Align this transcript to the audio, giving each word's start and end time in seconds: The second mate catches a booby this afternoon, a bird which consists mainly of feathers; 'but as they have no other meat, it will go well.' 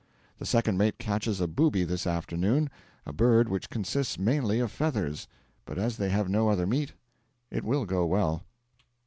The 0.39 0.47
second 0.47 0.79
mate 0.79 0.97
catches 0.97 1.39
a 1.39 1.47
booby 1.47 1.83
this 1.83 2.07
afternoon, 2.07 2.71
a 3.05 3.13
bird 3.13 3.47
which 3.47 3.69
consists 3.69 4.17
mainly 4.17 4.59
of 4.59 4.71
feathers; 4.71 5.27
'but 5.63 5.77
as 5.77 5.97
they 5.97 6.09
have 6.09 6.27
no 6.27 6.49
other 6.49 6.65
meat, 6.65 6.93
it 7.51 7.63
will 7.63 7.85
go 7.85 8.07
well.' 8.07 8.43